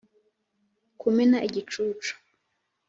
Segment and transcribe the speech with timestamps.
[0.99, 2.13] kumena igicucu